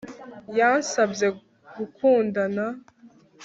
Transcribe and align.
Yansabye 0.57 1.27
gukundana 1.77 2.65